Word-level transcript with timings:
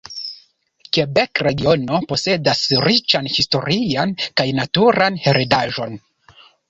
Kebek-regiono 0.97 1.99
posedas 2.11 2.63
riĉan 2.87 3.29
historian 3.35 4.15
kaj 4.41 4.47
naturan 4.61 5.21
heredaĵon. 5.27 5.95